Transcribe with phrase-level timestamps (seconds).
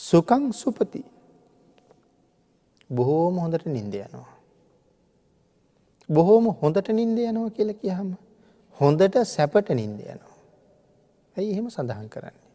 [0.00, 1.02] සුකං සුපති
[2.90, 4.32] බොහෝම හොඳට නින්ද යනවා.
[6.08, 8.10] බොහෝම හොඳට නින්ද යනවා කියල කියහම
[8.76, 10.36] හොඳට සැපට නින්ද යනවා.
[11.36, 12.48] ඇයි එහෙම සඳහන් කරන්නේ.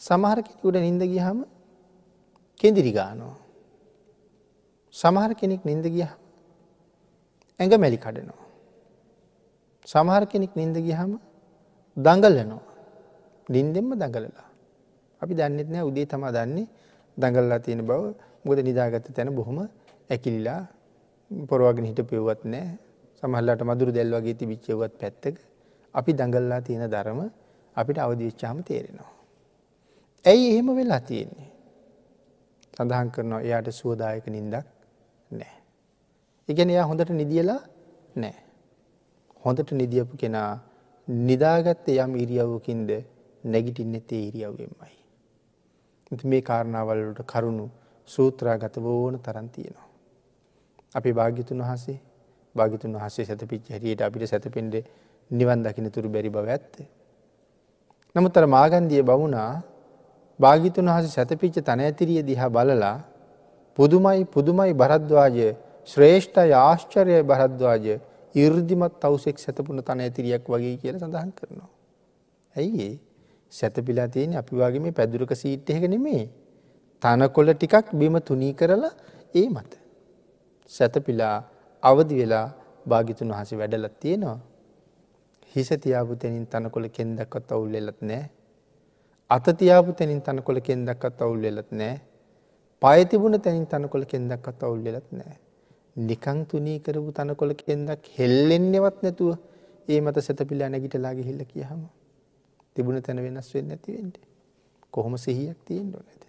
[0.00, 1.38] සමහර කෙනෙකුට නින්ද ගියහම
[2.60, 3.36] කෙදිරි ගානවා.
[4.94, 6.18] සමහර කෙනෙක් නින්ද ගියහම
[7.60, 8.42] ඇඟ මැලි කඩනවා.
[9.86, 11.12] සමහර කෙනෙක් නින්ද ගියහම
[11.96, 12.64] දඟලනවා.
[13.48, 14.46] නින්දෙන්ම දඟලලා.
[15.20, 16.66] අපි දන්නෙත් නෑ උදේ තමා දන්නේ
[17.16, 18.02] දඟල්ලා තියෙන බව
[18.44, 19.58] මොකද නිදාගත්ත තැන බොහොම
[20.10, 20.60] ඇකිලිලා
[21.30, 22.66] පොරවගෙන හිට පෙව්වත් නෑ
[23.22, 25.36] සමහල්ලට මදුරු දැල් වගේ තිබිච්චෙවත් පැත්තක
[25.94, 27.20] අපි දඟල්ලා තියෙන ධරම
[27.76, 29.12] අපිට අවදිවිච්චාම තේරෙනවා.
[30.24, 31.50] ඇයි එහෙම වෙලා තියෙන්නේ.
[32.74, 34.66] සඳහන් කරනවා එයාට සුවදායක නින්දක්
[35.30, 35.56] නෑ.
[36.48, 37.60] ඉගැන එයා හොඳට නිදියලා
[38.16, 38.36] නෑ.
[39.44, 40.52] හොඳට නිදියපු කෙනා
[41.08, 42.90] නිදාගත්ත යම් ඉරියව්වකින්ද
[43.44, 44.94] නැගිටින්නෙත් ඒ ඉරියව්වෙන්මයි.
[46.24, 47.66] මේ කාරණාවලට කරුණු
[48.08, 49.86] සූත්‍රාගත ඕන තරන් තියෙනවා.
[50.94, 51.98] අපි භාග්‍යතුන් වහසේ
[52.54, 54.74] භාගිතුන් වහසේ සැතපිච් හැටියට අපිට සැතපෙන්ඩ
[55.30, 56.74] නිවන් දකින තුරු බැරි බව ඇත්ත.
[58.14, 59.62] නමුත්තර මාගන්දිය බවුණා
[60.40, 62.96] භාගිතුන් වහස සැතපිච්ච තන ඇතිරිය දිහා බලලා
[63.78, 65.48] පුදුමයි පුදුමයි බරද්වාජය
[65.88, 67.94] ශ්‍රේෂ්ඨ ආශ්චරය බරද්වාජය
[68.34, 71.70] ඉර්දිමත් තවසෙක් සැතපුුණ තන ඇතිරියක් වගේ කියල සඳහන් කරනවා.
[72.56, 72.88] ඇයි
[73.52, 76.22] සැතපිලා තියෙන අපි වගේ මේ පැදුරක සීට්ටයක නෙමේ
[77.02, 78.92] තනකොල ටිකක් බිම තුනී කරලා
[79.34, 79.72] ඒ මත.
[80.72, 81.36] සැතපිලා
[81.82, 82.46] අවදි වෙලා
[82.88, 84.38] භාගිතුන් වහස වැඩලත් තියෙනවා.
[85.54, 88.24] හිස තියාපු තැනින් තනකොළ කෙන්දක්වත් අවුල් වෙලත් නෑ.
[89.30, 91.94] අත තියාපු තැනින් තනකොළ කෙන්දක්වත් අවුල් වෙලත් නෑ.
[92.82, 95.36] පයතිබුණ තැනින් තනකොළ කෙන්දක්වත් අවුල් වෙලත් නෑ.
[95.98, 99.30] නිකං තුනී කරපු තනකොළ කෙන්දක් හෙල්ලෙන්නවත් නැතුව
[99.88, 101.80] ඒ මත සැතපිල්ලා නැගිටලාගේ හිල්ල කියහම
[102.76, 104.16] තිබුණ තැන වෙනස් වෙන්න ඇතිවෙන්ට
[104.94, 106.22] කොහොම සිහියක් තියෙන් ඩොනැද.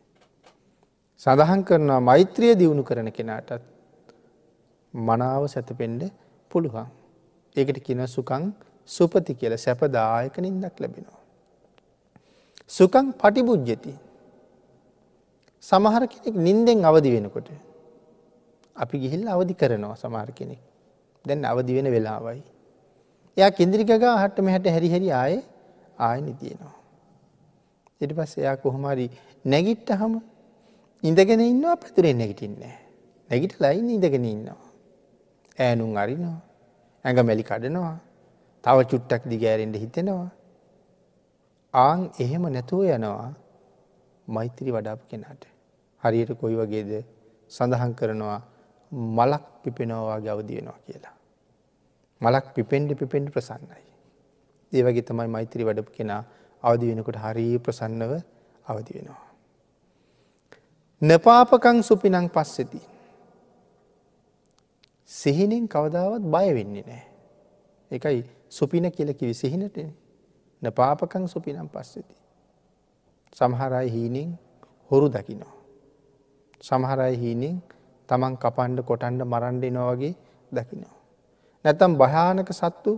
[1.22, 3.64] සඳහන් කරනවා මෛත්‍රිය දියුණු කරන කෙනාටත්
[4.94, 6.04] මනාව සැතපෙන්ඩ
[6.52, 6.88] පුළුවන්.
[7.56, 8.44] ඒකට කියන සුකං
[8.90, 11.22] සුපති කියල සැපදායක නින්දක් ලැබෙනවා.
[12.70, 13.94] සුකං පටිබුද්ජති
[15.64, 17.50] සමහර කෙනෙක් නින්දෙන් අවදි වෙනකොට.
[18.76, 20.62] අපි ගිහිල් අවදි කරනවා සමහර කෙනෙක්
[21.26, 22.42] දැන් අවදි වෙන වෙලාවයි.
[23.38, 25.36] එයා කෙන්ද්‍රිකගා හට්ටම හැට හැරිහැරි ආය
[26.00, 26.76] ආය නිතියෙනවා.
[28.02, 29.08] එට පස් එයා කොහොමරි
[29.46, 30.14] නැගිට්ට හම
[31.04, 32.76] ඉඳගෙන ඉන්නවා පැතුරෙන් නැගිටින්නේ.
[33.30, 34.62] නැගිට ලයින් ඉඳගෙන ඉන්නවා.
[35.60, 36.40] ඈනුම් අරිනවා
[37.06, 37.96] ඇඟ මැලි කඩනවා
[38.64, 40.30] තව චුට්ටක් දිගෑරෙන්ට හිතෙනවා.
[41.74, 43.34] ආං එහෙම නැතුව යනවා
[44.28, 45.44] මෛත්‍රී වඩාපු කෙනාට.
[46.04, 46.92] හරියට කොයි වගේද
[47.52, 48.40] සඳහන් කරනවා
[48.92, 51.16] මලක් පිපෙනවාගේ අවදි වෙනවා කියලා.
[52.22, 53.84] මලක් පිපෙන්ඩ පිපෙන්ඩ ප්‍රසන්නයි.
[54.74, 56.22] ඒවගේ තමයි මෛත්‍රී වඩපු කෙනා
[56.64, 58.12] අවදි වෙනකොට හරී ප්‍රසන්නව
[58.66, 59.24] අවදි වෙනවා.
[61.02, 62.82] නපාපකං සුපිනං පස්සෙති.
[65.10, 67.04] සිහිනෙන් කවදාවත් බය වෙන්නේ නෑ.
[67.92, 68.20] එකයි
[68.50, 69.78] සුපින කියලකිවි සිහිනට
[70.62, 72.16] න පාපකං සුපිනම් පස්සෙති.
[73.36, 74.30] සමහරයි හීනින්
[74.92, 75.56] හොරු දකිනවා.
[76.62, 77.56] සමහරයි හීනින්
[78.10, 80.14] තමන් කපන්ඩ කොටන්ඩ මරන්ඩ නොවගේ
[80.52, 80.96] දකිනවා.
[81.66, 82.92] නැතම් භයානක සත්තු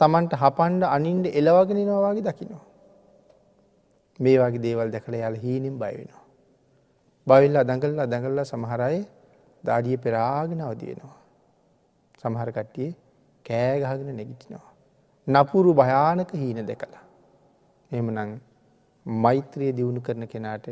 [0.00, 2.64] තමන්ට හපන්ඩ අනින්ට එලවගෙන නොවාගේ දකිනවා.
[4.20, 6.24] මේ වගේ දේවල් දැකළ යාල හීනින් බයවෙනවා.
[7.26, 9.00] බවිල්ලා දඟල්ලා දඟල්ලා සමහරයි
[9.64, 11.16] දාඩිය පෙරාගෙන අවදියෙනවා.
[12.22, 12.90] සමහර කට්ටිය
[13.44, 14.72] කෑගහගෙන නැගිටිනවා.
[15.26, 17.04] නපුරු භයානක හීන දෙකලා.
[17.90, 18.40] එමනං
[19.06, 20.66] මෛත්‍රිය දියුණු කරන කෙනාට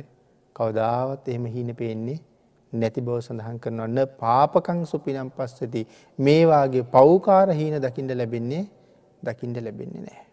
[0.56, 2.20] කවදාවත් එහෙම හීන පේන්නේ
[2.72, 5.82] නැති බව සඳහන් කරනවන්න පාපකං සුපිනම් පස්සති
[6.18, 8.64] මේවාගේ පෞකාර හීන දකිින්ට ලැබෙන්නේ
[9.24, 10.31] දකිින්ට ලැබෙන්නේ නෑ.